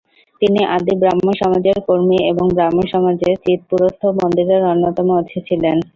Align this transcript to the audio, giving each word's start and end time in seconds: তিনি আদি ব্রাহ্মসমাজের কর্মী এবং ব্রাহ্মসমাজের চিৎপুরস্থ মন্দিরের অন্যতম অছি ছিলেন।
তিনি 0.41 0.59
আদি 0.75 0.93
ব্রাহ্মসমাজের 1.01 1.77
কর্মী 1.87 2.17
এবং 2.31 2.45
ব্রাহ্মসমাজের 2.55 3.33
চিৎপুরস্থ 3.45 4.01
মন্দিরের 4.19 4.61
অন্যতম 4.71 5.07
অছি 5.19 5.39
ছিলেন। 5.47 5.77